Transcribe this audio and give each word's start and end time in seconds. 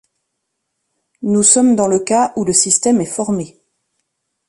Nous 1.21 1.43
sommes 1.43 1.75
dans 1.75 1.87
le 1.87 1.99
cas 1.99 2.33
où 2.35 2.43
le 2.43 2.53
système 2.53 3.01
est 3.01 3.05
formé. 3.05 3.59